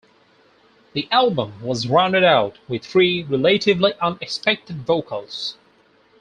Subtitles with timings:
[0.93, 5.57] The album was rounded out with three relatively unexpected vocals.